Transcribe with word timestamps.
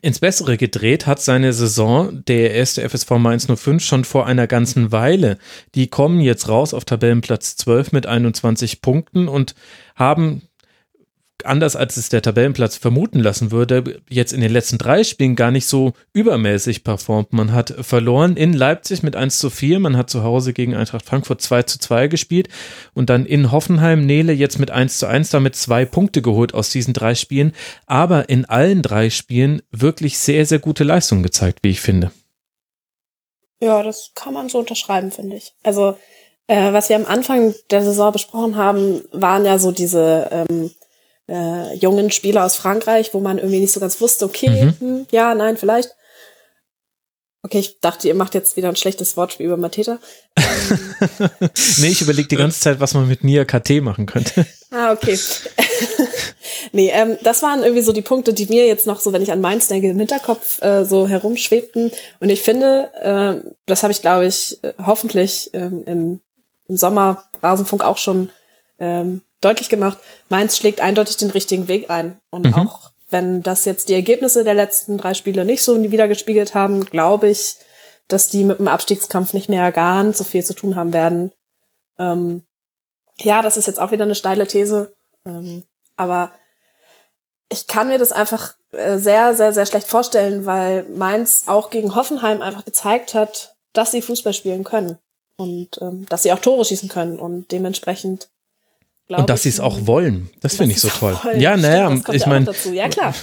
Ins 0.00 0.20
Bessere 0.20 0.56
gedreht 0.56 1.06
hat 1.06 1.20
seine 1.20 1.52
Saison 1.52 2.24
der 2.26 2.54
erste 2.54 2.88
FSV 2.88 3.10
Mainz 3.18 3.46
05 3.46 3.84
schon 3.84 4.04
vor 4.04 4.26
einer 4.26 4.46
ganzen 4.46 4.90
Weile. 4.90 5.38
Die 5.74 5.88
kommen 5.88 6.20
jetzt 6.20 6.48
raus 6.48 6.72
auf 6.72 6.84
Tabellenplatz 6.84 7.56
12 7.56 7.92
mit 7.92 8.06
21 8.06 8.80
Punkten 8.80 9.28
und 9.28 9.54
haben 9.94 10.42
anders 11.46 11.76
als 11.76 11.96
es 11.96 12.08
der 12.08 12.22
Tabellenplatz 12.22 12.76
vermuten 12.76 13.20
lassen 13.20 13.50
würde, 13.50 14.00
jetzt 14.08 14.32
in 14.32 14.40
den 14.40 14.52
letzten 14.52 14.78
drei 14.78 15.04
Spielen 15.04 15.36
gar 15.36 15.50
nicht 15.50 15.66
so 15.66 15.92
übermäßig 16.12 16.84
performt. 16.84 17.32
Man 17.32 17.52
hat 17.52 17.74
verloren 17.80 18.36
in 18.36 18.52
Leipzig 18.52 19.02
mit 19.02 19.16
1 19.16 19.38
zu 19.38 19.50
4, 19.50 19.78
man 19.78 19.96
hat 19.96 20.10
zu 20.10 20.22
Hause 20.22 20.52
gegen 20.52 20.74
Eintracht 20.74 21.04
Frankfurt 21.04 21.40
2 21.40 21.62
zu 21.64 21.78
2 21.78 22.08
gespielt 22.08 22.48
und 22.94 23.10
dann 23.10 23.26
in 23.26 23.52
Hoffenheim 23.52 24.04
Nele 24.04 24.32
jetzt 24.32 24.58
mit 24.58 24.70
1 24.70 24.98
zu 24.98 25.06
1 25.06 25.30
damit 25.30 25.56
zwei 25.56 25.84
Punkte 25.84 26.22
geholt 26.22 26.54
aus 26.54 26.70
diesen 26.70 26.94
drei 26.94 27.14
Spielen, 27.14 27.52
aber 27.86 28.28
in 28.28 28.44
allen 28.44 28.82
drei 28.82 29.10
Spielen 29.10 29.62
wirklich 29.70 30.18
sehr, 30.18 30.46
sehr 30.46 30.58
gute 30.58 30.84
Leistungen 30.84 31.22
gezeigt, 31.22 31.60
wie 31.62 31.70
ich 31.70 31.80
finde. 31.80 32.12
Ja, 33.60 33.82
das 33.84 34.10
kann 34.16 34.34
man 34.34 34.48
so 34.48 34.58
unterschreiben, 34.58 35.12
finde 35.12 35.36
ich. 35.36 35.54
Also, 35.62 35.96
äh, 36.48 36.72
was 36.72 36.88
wir 36.88 36.96
am 36.96 37.06
Anfang 37.06 37.54
der 37.70 37.84
Saison 37.84 38.12
besprochen 38.12 38.56
haben, 38.56 39.02
waren 39.12 39.44
ja 39.44 39.58
so 39.58 39.70
diese 39.70 40.28
ähm, 40.32 40.72
äh, 41.32 41.74
jungen 41.74 42.10
Spieler 42.10 42.44
aus 42.44 42.56
Frankreich, 42.56 43.14
wo 43.14 43.20
man 43.20 43.38
irgendwie 43.38 43.60
nicht 43.60 43.72
so 43.72 43.80
ganz 43.80 44.00
wusste, 44.00 44.26
okay, 44.26 44.50
mhm. 44.50 44.74
hm, 44.78 45.06
ja, 45.10 45.34
nein, 45.34 45.56
vielleicht. 45.56 45.94
Okay, 47.44 47.58
ich 47.58 47.80
dachte, 47.80 48.06
ihr 48.06 48.14
macht 48.14 48.34
jetzt 48.34 48.56
wieder 48.56 48.68
ein 48.68 48.76
schlechtes 48.76 49.16
Wortspiel 49.16 49.46
über 49.46 49.56
Mateta. 49.56 49.98
nee, 51.78 51.88
ich 51.88 52.02
überlege 52.02 52.28
die 52.28 52.36
ganze 52.36 52.60
Zeit, 52.60 52.78
was 52.78 52.94
man 52.94 53.08
mit 53.08 53.24
Nia 53.24 53.44
KT 53.44 53.82
machen 53.82 54.06
könnte. 54.06 54.46
Ah, 54.74 54.90
okay. 54.92 55.18
nee, 56.72 56.88
ähm, 56.94 57.18
das 57.22 57.42
waren 57.42 57.62
irgendwie 57.62 57.82
so 57.82 57.92
die 57.92 58.00
Punkte, 58.00 58.32
die 58.32 58.46
mir 58.46 58.66
jetzt 58.66 58.86
noch 58.86 59.00
so, 59.00 59.12
wenn 59.12 59.20
ich 59.20 59.30
an 59.30 59.42
Mainz 59.42 59.68
denke, 59.68 59.90
im 59.90 59.98
Hinterkopf 59.98 60.62
äh, 60.62 60.86
so 60.86 61.06
herumschwebten. 61.06 61.92
Und 62.20 62.30
ich 62.30 62.40
finde, 62.40 62.90
äh, 63.02 63.46
das 63.66 63.82
habe 63.82 63.92
ich, 63.92 64.00
glaube 64.00 64.24
ich, 64.24 64.64
äh, 64.64 64.72
hoffentlich 64.82 65.50
ähm, 65.52 65.82
im, 65.84 66.20
im 66.68 66.76
Sommer 66.78 67.22
Rasenfunk 67.42 67.84
auch 67.84 67.98
schon 67.98 68.30
ähm, 68.78 69.20
deutlich 69.42 69.68
gemacht, 69.68 69.98
Mainz 70.28 70.56
schlägt 70.56 70.80
eindeutig 70.80 71.18
den 71.18 71.30
richtigen 71.30 71.68
Weg 71.68 71.90
ein. 71.90 72.18
Und 72.30 72.46
mhm. 72.46 72.54
auch 72.54 72.90
wenn 73.10 73.42
das 73.42 73.64
jetzt 73.64 73.88
die 73.88 73.94
Ergebnisse 73.94 74.44
der 74.44 74.54
letzten 74.54 74.96
drei 74.98 75.14
Spiele 75.14 75.44
nicht 75.44 75.62
so 75.62 75.80
wiedergespiegelt 75.82 76.54
haben, 76.54 76.84
glaube 76.86 77.28
ich, 77.28 77.56
dass 78.08 78.28
die 78.28 78.44
mit 78.44 78.58
dem 78.58 78.68
Abstiegskampf 78.68 79.32
nicht 79.34 79.48
mehr 79.48 79.70
ganz 79.72 80.18
so 80.18 80.24
viel 80.24 80.42
zu 80.44 80.54
tun 80.54 80.76
haben 80.76 80.92
werden. 80.92 81.32
Ähm, 81.98 82.42
ja, 83.18 83.42
das 83.42 83.56
ist 83.56 83.66
jetzt 83.66 83.80
auch 83.80 83.92
wieder 83.92 84.04
eine 84.04 84.14
steile 84.14 84.46
These. 84.46 84.94
Ähm, 85.26 85.64
aber 85.96 86.32
ich 87.50 87.66
kann 87.66 87.88
mir 87.88 87.98
das 87.98 88.12
einfach 88.12 88.54
äh, 88.72 88.96
sehr, 88.98 89.34
sehr, 89.34 89.52
sehr 89.52 89.66
schlecht 89.66 89.86
vorstellen, 89.86 90.46
weil 90.46 90.84
Mainz 90.84 91.44
auch 91.46 91.70
gegen 91.70 91.94
Hoffenheim 91.94 92.40
einfach 92.40 92.64
gezeigt 92.64 93.14
hat, 93.14 93.54
dass 93.72 93.90
sie 93.90 94.02
Fußball 94.02 94.32
spielen 94.32 94.64
können 94.64 94.98
und 95.36 95.80
ähm, 95.80 96.06
dass 96.08 96.22
sie 96.22 96.32
auch 96.32 96.38
Tore 96.38 96.64
schießen 96.64 96.88
können 96.88 97.18
und 97.18 97.52
dementsprechend 97.52 98.28
und 99.08 99.28
dass 99.28 99.42
sie 99.42 99.48
es 99.48 99.60
auch 99.60 99.86
wollen. 99.86 100.30
Das 100.40 100.56
finde 100.56 100.74
ich 100.74 100.80
so 100.80 100.88
toll. 100.88 101.18
Wollen. 101.22 101.40
Ja, 101.40 101.56
naja, 101.56 101.94
ich 102.12 102.26
meine. 102.26 102.52
Ja, 102.72 102.88
klar. 102.88 103.14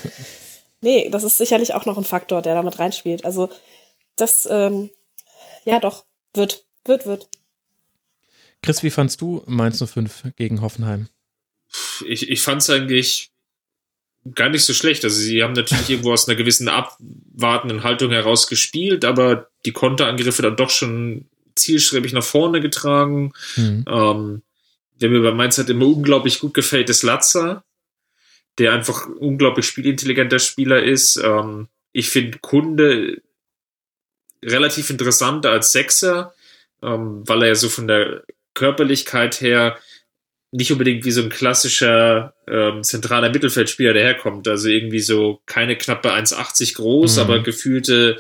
Nee, 0.82 1.10
das 1.10 1.24
ist 1.24 1.38
sicherlich 1.38 1.74
auch 1.74 1.86
noch 1.86 1.98
ein 1.98 2.04
Faktor, 2.04 2.42
der 2.42 2.56
damit 2.56 2.80
reinspielt. 2.80 3.26
Also, 3.26 3.50
das, 4.16 4.48
ähm, 4.50 4.90
ja, 5.66 5.80
doch, 5.80 6.06
wird, 6.34 6.66
wird, 6.86 7.06
wird. 7.06 7.28
Chris, 8.62 8.84
wie 8.84 8.90
fandst 8.90 9.22
du 9.22 9.44
Mainz 9.46 9.84
05 9.84 10.36
gegen 10.36 10.62
Hoffenheim? 10.62 11.08
Ich, 12.08 12.30
ich 12.30 12.42
fand 12.42 12.62
es 12.62 12.70
eigentlich 12.70 13.32
gar 14.36 14.50
nicht 14.50 14.64
so 14.64 14.74
schlecht. 14.74 15.04
Also, 15.04 15.20
sie 15.20 15.44
haben 15.44 15.54
natürlich 15.54 15.90
irgendwo 15.90 16.14
aus 16.14 16.28
einer 16.28 16.38
gewissen 16.38 16.70
abwartenden 16.70 17.84
Haltung 17.84 18.12
heraus 18.12 18.48
gespielt, 18.48 19.04
aber 19.04 19.50
die 19.66 19.74
Konterangriffe 19.74 20.42
dann 20.42 20.56
doch 20.56 20.70
schon 20.70 21.30
zielstrebig 21.56 22.14
nach 22.14 22.24
vorne 22.24 22.62
getragen. 22.62 23.34
Mhm. 23.58 23.86
Ähm, 23.88 24.42
der 25.02 25.10
mir 25.10 25.22
bei 25.22 25.32
Mainz 25.32 25.58
halt 25.58 25.70
immer 25.70 25.86
unglaublich 25.86 26.40
gut 26.40 26.54
gefällt, 26.54 26.90
ist 26.90 27.04
Latza, 27.04 27.64
der 28.58 28.74
einfach 28.74 29.08
ein 29.08 29.14
unglaublich 29.14 29.66
spielintelligenter 29.66 30.40
Spieler 30.40 30.84
ist. 30.84 31.18
Ähm, 31.18 31.68
ich 31.92 32.10
finde 32.10 32.40
Kunde 32.40 33.22
relativ 34.44 34.90
interessant 34.90 35.46
als 35.46 35.72
Sechser, 35.72 36.34
ähm, 36.82 37.24
weil 37.26 37.44
er 37.44 37.50
ja 37.50 37.56
so 37.56 37.70
von 37.70 37.88
der 37.88 38.24
Körperlichkeit 38.54 39.42
her 39.42 39.78
nicht 40.52 40.72
unbedingt 40.72 41.06
wie 41.06 41.12
so 41.12 41.22
ein 41.22 41.30
klassischer 41.30 42.34
ähm, 42.48 42.84
zentraler 42.84 43.30
Mittelfeldspieler 43.30 43.94
daherkommt. 43.94 44.48
Also 44.48 44.68
irgendwie 44.68 45.00
so 45.00 45.42
keine 45.46 45.78
knappe 45.78 46.12
1,80 46.12 46.76
groß, 46.76 47.16
mhm. 47.16 47.22
aber 47.22 47.44
gefühlte 47.44 48.18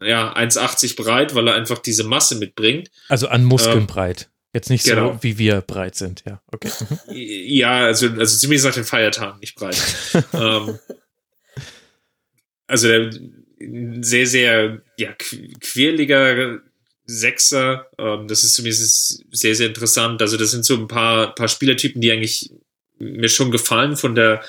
ja 0.00 0.34
1,80 0.34 0.96
breit, 0.96 1.34
weil 1.34 1.48
er 1.48 1.54
einfach 1.54 1.78
diese 1.78 2.04
Masse 2.04 2.36
mitbringt. 2.36 2.90
Also 3.08 3.28
an 3.28 3.44
Muskeln 3.44 3.80
ähm, 3.80 3.86
breit. 3.86 4.29
Jetzt 4.52 4.70
nicht 4.70 4.84
genau. 4.84 5.12
so, 5.12 5.22
wie 5.22 5.38
wir 5.38 5.60
breit 5.60 5.94
sind, 5.94 6.24
ja. 6.26 6.42
Okay. 6.52 6.70
Mhm. 6.88 6.98
Ja, 7.14 7.86
also, 7.86 8.08
also 8.08 8.38
zumindest 8.38 8.66
nach 8.66 8.74
den 8.74 8.84
Feiertagen 8.84 9.38
nicht 9.40 9.54
breit. 9.54 9.80
ähm, 10.32 10.78
also 12.66 12.88
der, 12.88 13.10
sehr, 14.00 14.26
sehr 14.26 14.82
ja, 14.96 15.12
quirliger 15.60 16.60
Sechser. 17.04 17.86
Ähm, 17.98 18.26
das 18.26 18.44
ist 18.44 18.54
zumindest 18.54 19.24
sehr, 19.30 19.54
sehr 19.54 19.68
interessant. 19.68 20.22
Also 20.22 20.36
das 20.36 20.50
sind 20.50 20.64
so 20.64 20.76
ein 20.76 20.88
paar, 20.88 21.34
paar 21.34 21.48
Spielertypen, 21.48 22.00
die 22.00 22.10
eigentlich 22.10 22.50
mir 22.98 23.28
schon 23.28 23.50
gefallen 23.50 23.96
von 23.96 24.14
der 24.14 24.42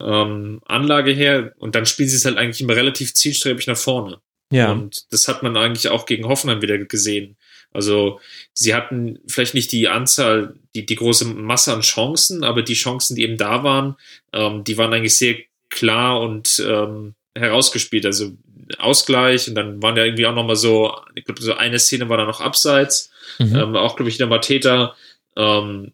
ähm, 0.00 0.60
Anlage 0.66 1.12
her. 1.12 1.52
Und 1.58 1.74
dann 1.74 1.86
spielen 1.86 2.08
sie 2.08 2.16
es 2.16 2.24
halt 2.24 2.38
eigentlich 2.38 2.60
immer 2.60 2.76
relativ 2.76 3.14
zielstrebig 3.14 3.66
nach 3.66 3.76
vorne. 3.76 4.20
Ja. 4.50 4.72
Und 4.72 5.12
das 5.12 5.28
hat 5.28 5.42
man 5.42 5.56
eigentlich 5.56 5.88
auch 5.88 6.06
gegen 6.06 6.26
Hoffenheim 6.26 6.62
wieder 6.62 6.78
gesehen. 6.78 7.36
Also 7.74 8.20
sie 8.52 8.74
hatten 8.74 9.18
vielleicht 9.26 9.52
nicht 9.52 9.72
die 9.72 9.88
Anzahl, 9.88 10.54
die, 10.74 10.86
die 10.86 10.94
große 10.94 11.26
Masse 11.26 11.74
an 11.74 11.80
Chancen, 11.80 12.44
aber 12.44 12.62
die 12.62 12.74
Chancen, 12.74 13.16
die 13.16 13.22
eben 13.22 13.36
da 13.36 13.62
waren, 13.64 13.96
ähm, 14.32 14.64
die 14.64 14.78
waren 14.78 14.94
eigentlich 14.94 15.18
sehr 15.18 15.36
klar 15.68 16.20
und 16.20 16.64
ähm, 16.66 17.14
herausgespielt. 17.34 18.06
Also 18.06 18.32
Ausgleich 18.78 19.48
und 19.48 19.56
dann 19.56 19.82
waren 19.82 19.96
ja 19.96 20.04
irgendwie 20.04 20.26
auch 20.26 20.34
nochmal 20.34 20.56
so, 20.56 20.96
ich 21.14 21.24
glaube, 21.24 21.42
so 21.42 21.54
eine 21.54 21.78
Szene 21.78 22.08
war 22.08 22.16
da 22.16 22.24
noch 22.24 22.40
abseits, 22.40 23.10
mhm. 23.38 23.56
ähm, 23.56 23.76
auch 23.76 23.96
glaube 23.96 24.08
ich 24.08 24.16
der 24.16 24.28
Mateta, 24.28 24.94
ähm, 25.36 25.92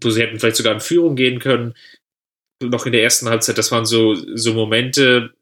wo 0.00 0.10
sie 0.10 0.20
hätten 0.20 0.38
vielleicht 0.38 0.56
sogar 0.56 0.74
in 0.74 0.80
Führung 0.80 1.16
gehen 1.16 1.38
können. 1.38 1.74
Noch 2.62 2.84
in 2.84 2.92
der 2.92 3.02
ersten 3.02 3.28
Halbzeit, 3.28 3.56
das 3.56 3.72
waren 3.72 3.86
so, 3.86 4.14
so 4.14 4.52
Momente, 4.52 5.32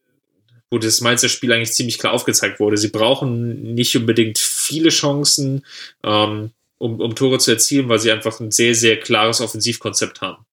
wo 0.70 0.78
das 0.78 1.00
Mainzer 1.00 1.28
Spiel 1.28 1.52
eigentlich 1.52 1.72
ziemlich 1.72 1.98
klar 1.98 2.12
aufgezeigt 2.12 2.60
wurde. 2.60 2.76
Sie 2.76 2.88
brauchen 2.88 3.74
nicht 3.74 3.96
unbedingt 3.96 4.38
viele 4.38 4.90
Chancen, 4.90 5.64
ähm, 6.04 6.50
um, 6.78 7.00
um 7.00 7.14
Tore 7.14 7.38
zu 7.38 7.50
erzielen, 7.50 7.88
weil 7.88 7.98
sie 7.98 8.12
einfach 8.12 8.38
ein 8.40 8.50
sehr, 8.50 8.74
sehr 8.74 8.98
klares 8.98 9.40
Offensivkonzept 9.40 10.20
haben. 10.20 10.44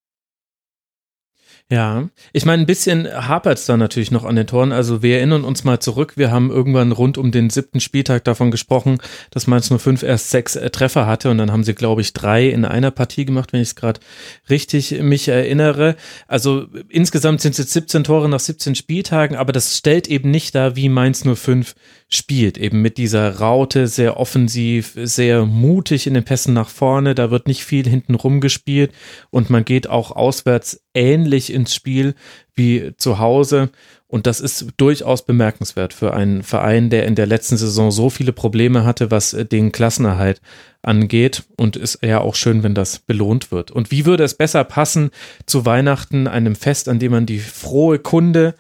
Ja, 1.72 2.10
ich 2.32 2.46
meine, 2.46 2.62
ein 2.62 2.68
bisschen 2.68 3.08
hapert 3.08 3.58
es 3.58 3.66
da 3.66 3.76
natürlich 3.76 4.12
noch 4.12 4.24
an 4.24 4.36
den 4.36 4.46
Toren. 4.46 4.72
Also 4.72 5.02
wir 5.02 5.18
erinnern 5.18 5.44
uns 5.44 5.64
mal 5.64 5.80
zurück. 5.80 6.14
Wir 6.16 6.30
haben 6.30 6.52
irgendwann 6.52 6.92
rund 6.92 7.18
um 7.18 7.32
den 7.32 7.50
siebten 7.50 7.80
Spieltag 7.80 8.24
davon 8.24 8.52
gesprochen, 8.52 9.00
dass 9.32 9.48
Mainz 9.48 9.74
05 9.76 10.04
erst 10.04 10.30
sechs 10.30 10.56
äh, 10.56 10.70
Treffer 10.70 11.08
hatte 11.08 11.32
und 11.32 11.40
dann 11.40 11.52
haben 11.52 11.64
sie, 11.64 11.74
glaube 11.74 12.02
ich, 12.02 12.14
drei 12.14 12.48
in 12.50 12.66
einer 12.66 12.92
Partie 12.92 13.26
gemacht, 13.26 13.52
wenn 13.52 13.62
ich 13.62 13.70
es 13.70 13.76
gerade 13.76 14.00
richtig 14.48 15.02
mich 15.02 15.28
erinnere. 15.28 15.96
Also 16.28 16.68
insgesamt 16.88 17.42
sind 17.42 17.54
es 17.54 17.58
jetzt 17.58 17.74
17 17.74 18.04
Tore 18.04 18.30
nach 18.30 18.42
17 18.42 18.76
Spieltagen, 18.76 19.36
aber 19.36 19.52
das 19.52 19.76
stellt 19.76 20.08
eben 20.08 20.30
nicht 20.30 20.54
dar, 20.54 20.76
wie 20.76 20.88
Mainz 20.88 21.24
05 21.24 21.74
spielt. 22.10 22.60
Eben 22.60 22.84
mit 22.84 23.00
dieser 23.00 23.40
Raute, 23.40 23.88
sehr 23.88 24.20
offensiv, 24.20 24.94
sehr 24.96 25.48
mutig 25.48 26.06
in 26.06 26.14
den 26.14 26.26
Pässen 26.26 26.54
nach 26.54 26.70
vorne. 26.70 27.16
Da 27.16 27.32
wird 27.32 27.48
nicht 27.48 27.66
viel 27.66 27.90
hinten 27.90 28.14
rumgespielt 28.14 28.92
und 29.32 29.50
man 29.50 29.66
geht 29.66 29.90
auch 29.90 30.12
auswärts 30.12 30.85
ähnlich 30.96 31.52
ins 31.54 31.76
Spiel 31.76 32.16
wie 32.56 32.94
zu 32.98 33.20
Hause. 33.20 33.70
Und 34.08 34.28
das 34.28 34.40
ist 34.40 34.68
durchaus 34.78 35.26
bemerkenswert 35.26 35.94
für 35.94 36.14
einen 36.14 36.44
Verein, 36.44 36.90
der 36.90 37.06
in 37.06 37.16
der 37.16 37.26
letzten 37.26 37.58
Saison 37.58 37.92
so 37.92 38.10
viele 38.10 38.32
Probleme 38.34 38.86
hatte, 38.86 39.12
was 39.12 39.34
äh, 39.34 39.46
den 39.46 39.72
Klassenerhalt 39.72 40.42
angeht. 40.82 41.44
Und 41.58 41.76
ist 41.76 42.00
ja 42.02 42.22
auch 42.22 42.36
schön, 42.36 42.64
wenn 42.64 42.76
das 42.76 43.00
belohnt 43.00 43.52
wird. 43.52 43.72
Und 43.72 43.92
wie 43.92 44.06
würde 44.06 44.24
es 44.24 44.36
besser 44.36 44.64
passen 44.64 45.12
zu 45.46 45.66
Weihnachten, 45.66 46.28
einem 46.28 46.56
Fest, 46.56 46.88
an 46.88 47.00
dem 47.00 47.12
man 47.12 47.26
die 47.26 47.40
frohe 47.40 48.00
Kunde 48.00 48.56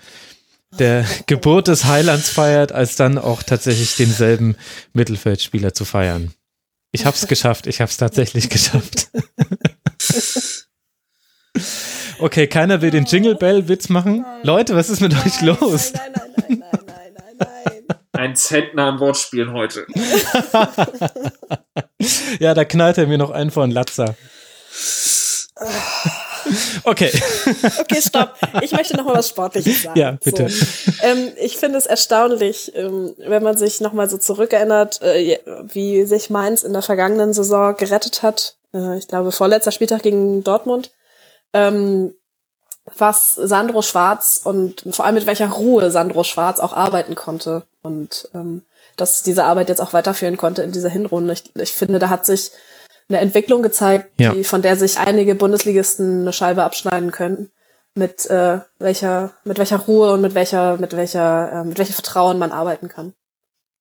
der 0.78 1.06
Geburt 1.28 1.68
des 1.68 1.86
Heilands 1.86 2.30
feiert, 2.30 2.72
als 2.72 2.96
dann 2.96 3.18
auch 3.18 3.44
tatsächlich 3.44 3.96
denselben 3.96 4.56
Mittelfeldspieler 4.94 5.74
zu 5.74 5.86
feiern. 5.86 6.34
Ich 6.92 7.06
habe 7.06 7.16
es 7.16 7.28
geschafft. 7.28 7.68
Ich 7.68 7.82
habe 7.82 7.90
es 7.90 7.98
tatsächlich 7.98 8.50
geschafft. 8.50 9.10
Okay, 12.26 12.48
keiner 12.48 12.82
will 12.82 12.90
den 12.90 13.06
Jingle 13.06 13.36
Bell 13.36 13.68
Witz 13.68 13.88
machen. 13.90 14.26
Leute, 14.42 14.76
was 14.76 14.90
ist 14.90 15.00
mit 15.00 15.14
euch 15.14 15.42
los? 15.42 15.94
Nein, 15.94 16.12
nein, 16.12 16.34
nein, 16.36 16.58
nein, 16.58 17.14
nein, 17.14 17.38
nein, 17.38 17.84
nein. 17.88 17.98
Ein 18.14 18.36
Zentner 18.36 18.86
am 18.86 19.00
Wortspielen 19.00 19.54
heute. 19.54 19.86
ja, 22.40 22.56
da 22.56 22.66
knallt 22.66 22.98
er 22.98 23.06
mir 23.06 23.20
noch 23.20 23.30
einen 23.30 23.52
von 23.52 23.70
Latzer. 23.70 24.16
Okay. 26.84 27.12
Okay, 27.80 28.02
stopp. 28.02 28.34
Ich 28.64 28.72
möchte 28.72 28.98
noch 28.98 29.06
mal 29.06 29.14
was 29.14 29.30
Sportliches 29.30 29.84
sagen. 29.84 30.00
Ja, 30.00 30.18
bitte. 30.24 30.50
So. 30.50 30.94
Ähm, 31.04 31.32
ich 31.40 31.58
finde 31.58 31.78
es 31.78 31.86
erstaunlich, 31.86 32.72
ähm, 32.74 33.14
wenn 33.20 33.44
man 33.44 33.56
sich 33.56 33.82
noch 33.82 33.94
mal 33.94 34.10
so 34.10 34.18
zurückerinnert, 34.18 35.00
äh, 35.04 35.38
wie 35.72 36.06
sich 36.06 36.32
Mainz 36.32 36.64
in 36.64 36.74
der 36.74 36.82
vergangenen 36.82 37.34
Saison 37.34 37.76
gerettet 37.78 38.24
hat. 38.24 38.56
Äh, 38.74 38.98
ich 38.98 39.08
glaube, 39.08 39.32
vorletzter 39.32 39.72
Spieltag 39.72 40.02
gegen 40.02 40.44
Dortmund 40.44 40.90
ähm, 41.56 42.14
was 42.98 43.34
Sandro 43.34 43.82
Schwarz 43.82 44.42
und 44.44 44.84
vor 44.92 45.06
allem 45.06 45.16
mit 45.16 45.26
welcher 45.26 45.50
Ruhe 45.50 45.90
Sandro 45.90 46.24
Schwarz 46.24 46.60
auch 46.60 46.74
arbeiten 46.74 47.16
konnte 47.16 47.64
und 47.82 48.30
ähm, 48.36 48.62
dass 48.98 49.24
diese 49.24 49.46
Arbeit 49.46 49.70
jetzt 49.70 49.82
auch 49.82 49.94
weiterführen 49.94 50.38
konnte 50.38 50.62
in 50.62 50.72
dieser 50.72 50.90
Hinrunde. 50.90 51.34
Ich, 51.34 51.44
ich 51.56 51.72
finde, 51.72 52.00
da 52.00 52.10
hat 52.10 52.26
sich 52.26 52.52
eine 53.10 53.20
Entwicklung 53.20 53.64
gezeigt, 53.64 54.20
ja. 54.20 54.34
die, 54.34 54.44
von 54.44 54.62
der 54.62 54.76
sich 54.76 55.00
einige 55.00 55.36
Bundesligisten 55.36 56.22
eine 56.22 56.34
Scheibe 56.34 56.64
abschneiden 56.64 57.12
können. 57.12 57.50
Mit 57.98 58.30
äh, 58.30 58.60
welcher, 58.78 59.32
mit 59.46 59.58
welcher 59.58 59.78
Ruhe 59.78 60.12
und 60.12 60.22
mit 60.22 60.36
welcher, 60.36 60.78
mit 60.78 60.96
welcher, 60.98 61.52
äh, 61.52 61.64
mit 61.64 61.78
welchem 61.78 61.94
Vertrauen 61.94 62.38
man 62.38 62.52
arbeiten 62.52 62.90
kann. 62.90 63.14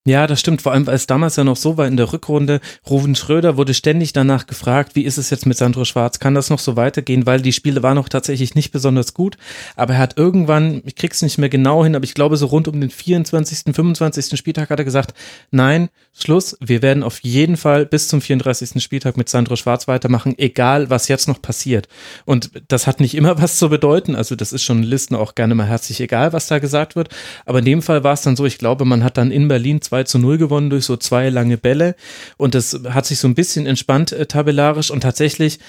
Ja, 0.06 0.26
das 0.26 0.38
stimmt. 0.38 0.60
Vor 0.60 0.72
allem, 0.72 0.86
weil 0.86 0.96
es 0.96 1.06
damals 1.06 1.36
ja 1.36 1.44
noch 1.44 1.56
so 1.56 1.78
war 1.78 1.86
in 1.86 1.96
der 1.96 2.12
Rückrunde. 2.12 2.60
Ruven 2.90 3.14
Schröder 3.14 3.56
wurde 3.56 3.72
ständig 3.72 4.12
danach 4.12 4.46
gefragt, 4.46 4.94
wie 4.96 5.04
ist 5.04 5.16
es 5.16 5.30
jetzt 5.30 5.46
mit 5.46 5.56
Sandro 5.56 5.86
Schwarz? 5.86 6.18
Kann 6.18 6.34
das 6.34 6.50
noch 6.50 6.58
so 6.58 6.76
weitergehen? 6.76 7.24
Weil 7.24 7.40
die 7.40 7.54
Spiele 7.54 7.82
waren 7.82 7.94
noch 7.94 8.10
tatsächlich 8.10 8.54
nicht 8.54 8.70
besonders 8.70 9.14
gut. 9.14 9.38
Aber 9.76 9.94
er 9.94 10.00
hat 10.00 10.18
irgendwann, 10.18 10.82
ich 10.84 10.96
krieg's 10.96 11.22
nicht 11.22 11.38
mehr 11.38 11.48
genau 11.48 11.84
hin, 11.84 11.96
aber 11.96 12.04
ich 12.04 12.12
glaube 12.12 12.36
so 12.36 12.44
rund 12.44 12.68
um 12.68 12.82
den 12.82 12.90
24., 12.90 13.74
25. 13.74 14.38
Spieltag 14.38 14.68
hat 14.68 14.78
er 14.78 14.84
gesagt, 14.84 15.14
nein, 15.50 15.88
Schluss. 16.12 16.56
Wir 16.60 16.82
werden 16.82 17.02
auf 17.02 17.20
jeden 17.20 17.56
Fall 17.56 17.86
bis 17.86 18.08
zum 18.08 18.20
34. 18.20 18.82
Spieltag 18.82 19.16
mit 19.16 19.30
Sandro 19.30 19.56
Schwarz 19.56 19.88
weitermachen, 19.88 20.34
egal 20.38 20.90
was 20.90 21.08
jetzt 21.08 21.28
noch 21.28 21.40
passiert. 21.40 21.88
Und 22.26 22.50
das 22.68 22.86
hat 22.86 23.00
nicht 23.00 23.14
immer 23.14 23.38
was 23.42 23.58
zu 23.58 23.70
bedeuten. 23.70 24.14
Also 24.14 24.36
das 24.36 24.52
ist 24.52 24.64
schon 24.64 24.82
Listen 24.82 25.14
auch 25.14 25.34
gerne 25.34 25.54
mal 25.54 25.66
herzlich 25.66 26.00
egal, 26.02 26.34
was 26.34 26.46
da 26.46 26.58
gesagt 26.58 26.94
wird. 26.94 27.08
Aber 27.46 27.60
in 27.60 27.64
dem 27.64 27.80
Fall 27.80 28.04
war 28.04 28.12
es 28.12 28.20
dann 28.20 28.36
so, 28.36 28.44
ich 28.44 28.58
glaube, 28.58 28.84
man 28.84 29.02
hat 29.02 29.16
dann 29.16 29.30
in 29.30 29.48
Berlin 29.48 29.80
2 29.94 30.04
zu 30.04 30.18
0 30.18 30.38
gewonnen 30.38 30.70
durch 30.70 30.84
so 30.84 30.96
zwei 30.96 31.28
lange 31.28 31.56
Bälle 31.56 31.94
und 32.36 32.56
das 32.56 32.80
hat 32.88 33.06
sich 33.06 33.20
so 33.20 33.28
ein 33.28 33.36
bisschen 33.36 33.66
entspannt 33.66 34.10
äh, 34.10 34.26
tabellarisch 34.26 34.90
und 34.90 35.02
tatsächlich 35.02 35.60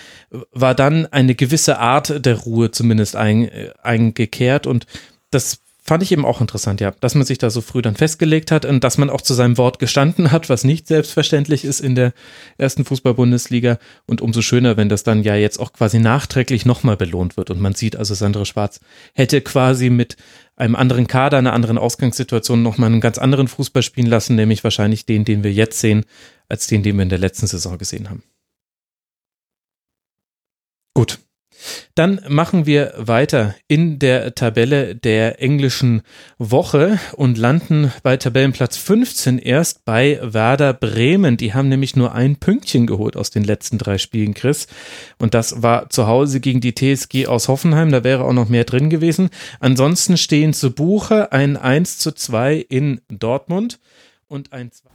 war 0.51 0.73
dann 0.73 1.05
eine 1.05 1.35
gewisse 1.35 1.77
Art 1.77 2.25
der 2.25 2.37
Ruhe 2.39 2.71
zumindest 2.71 3.15
ein, 3.15 3.47
äh, 3.47 3.69
eingekehrt 3.83 4.65
und 4.65 4.87
das 5.29 5.59
fand 5.87 6.01
ich 6.01 6.11
eben 6.11 6.25
auch 6.25 6.41
interessant, 6.41 6.81
ja, 6.81 6.91
dass 6.99 7.13
man 7.13 7.25
sich 7.25 7.37
da 7.37 7.51
so 7.51 7.61
früh 7.61 7.83
dann 7.83 7.95
festgelegt 7.95 8.49
hat 8.49 8.65
und 8.65 8.83
dass 8.83 8.97
man 8.97 9.11
auch 9.11 9.21
zu 9.21 9.35
seinem 9.35 9.59
Wort 9.59 9.77
gestanden 9.77 10.31
hat, 10.31 10.49
was 10.49 10.63
nicht 10.63 10.87
selbstverständlich 10.87 11.63
ist 11.63 11.79
in 11.79 11.93
der 11.93 12.13
ersten 12.57 12.85
Fußball-Bundesliga. 12.85 13.77
Und 14.07 14.19
umso 14.19 14.41
schöner, 14.41 14.77
wenn 14.77 14.89
das 14.89 15.03
dann 15.03 15.21
ja 15.21 15.35
jetzt 15.35 15.59
auch 15.59 15.73
quasi 15.73 15.99
nachträglich 15.99 16.65
nochmal 16.65 16.97
belohnt 16.97 17.37
wird. 17.37 17.51
Und 17.51 17.61
man 17.61 17.75
sieht 17.75 17.95
also, 17.95 18.15
Sandra 18.15 18.45
Schwarz 18.45 18.79
hätte 19.13 19.41
quasi 19.41 19.91
mit 19.91 20.17
einem 20.55 20.75
anderen 20.75 21.07
Kader, 21.07 21.37
einer 21.37 21.53
anderen 21.53 21.77
Ausgangssituation 21.77 22.61
nochmal 22.61 22.91
einen 22.91 23.01
ganz 23.01 23.17
anderen 23.17 23.47
Fußball 23.47 23.83
spielen 23.83 24.07
lassen, 24.07 24.35
nämlich 24.35 24.63
wahrscheinlich 24.63 25.05
den, 25.05 25.25
den 25.25 25.43
wir 25.43 25.51
jetzt 25.51 25.79
sehen, 25.79 26.05
als 26.47 26.67
den, 26.67 26.83
den 26.83 26.95
wir 26.95 27.03
in 27.03 27.09
der 27.09 27.19
letzten 27.19 27.47
Saison 27.47 27.77
gesehen 27.77 28.09
haben. 28.09 28.23
Gut, 30.93 31.19
dann 31.95 32.19
machen 32.27 32.65
wir 32.65 32.93
weiter 32.97 33.55
in 33.69 33.99
der 33.99 34.35
Tabelle 34.35 34.95
der 34.95 35.41
englischen 35.41 36.01
Woche 36.37 36.99
und 37.13 37.37
landen 37.37 37.93
bei 38.03 38.17
Tabellenplatz 38.17 38.75
15 38.75 39.39
erst 39.39 39.85
bei 39.85 40.19
Werder 40.21 40.73
Bremen. 40.73 41.37
Die 41.37 41.53
haben 41.53 41.69
nämlich 41.69 41.95
nur 41.95 42.13
ein 42.13 42.35
Pünktchen 42.35 42.85
geholt 42.85 43.15
aus 43.15 43.29
den 43.29 43.45
letzten 43.45 43.77
drei 43.77 43.97
Spielen, 43.97 44.33
Chris. 44.33 44.67
Und 45.19 45.33
das 45.33 45.63
war 45.63 45.89
zu 45.89 46.05
Hause 46.05 46.41
gegen 46.41 46.59
die 46.59 46.75
TSG 46.75 47.27
aus 47.27 47.47
Hoffenheim. 47.47 47.91
Da 47.91 48.03
wäre 48.03 48.25
auch 48.25 48.33
noch 48.33 48.49
mehr 48.49 48.65
drin 48.65 48.89
gewesen. 48.89 49.29
Ansonsten 49.61 50.17
stehen 50.17 50.51
zu 50.53 50.71
Buche 50.71 51.31
ein 51.31 51.55
1 51.55 51.97
zu 51.99 52.11
2 52.11 52.57
in 52.57 52.99
Dortmund 53.07 53.79
und 54.27 54.51
ein 54.51 54.69
2 54.69 54.94